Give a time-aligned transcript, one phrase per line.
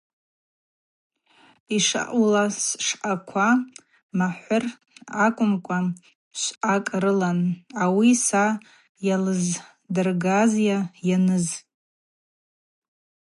[1.75, 3.49] Йшаъула, сшвъаква
[4.17, 4.63] махӏвыр
[5.25, 5.79] аквымкӏва
[6.39, 7.39] швъакӏ рылан–
[7.83, 8.45] ауи са
[9.05, 11.47] йалыздыргӏазйа йаныз.